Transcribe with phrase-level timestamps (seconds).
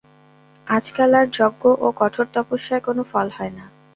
[0.67, 3.65] আজকাল আর যজ্ঞ ও কঠোর তপস্যায় কোন ফল হয় না।